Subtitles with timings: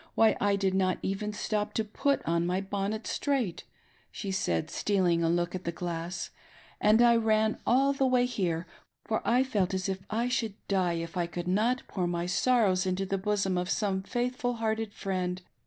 [0.15, 3.65] Why, I did not even stop to put on my bonnet straight,"
[4.11, 6.31] she said, stealing a look at the glass,"
[6.81, 8.65] and I ran all the way here,
[9.05, 12.87] for I felt as if I should die if I could not pour my sorrows
[12.87, 15.39] into the bosOrii of some faithful hearted friend.